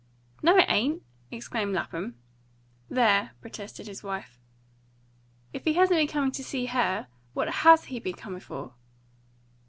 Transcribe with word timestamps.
"No, 0.41 0.57
it 0.57 0.65
ain't!" 0.67 1.03
exclaimed 1.29 1.75
Lapham. 1.75 2.15
"There!" 2.89 3.33
protested 3.39 3.85
his 3.87 4.01
wife. 4.01 4.39
"If 5.53 5.63
he 5.63 5.73
hasn't 5.73 5.99
been 5.99 6.07
coming 6.07 6.31
to 6.31 6.43
see 6.43 6.65
her, 6.65 7.05
what 7.35 7.47
HAS 7.47 7.83
he 7.83 7.99
been 7.99 8.15
coming 8.15 8.41
for?" 8.41 8.73